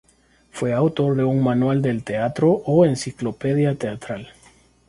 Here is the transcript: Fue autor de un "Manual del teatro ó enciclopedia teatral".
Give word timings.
Fue 0.49 0.73
autor 0.73 1.15
de 1.15 1.23
un 1.23 1.43
"Manual 1.43 1.83
del 1.83 2.03
teatro 2.03 2.63
ó 2.65 2.85
enciclopedia 2.85 3.75
teatral". 3.75 4.29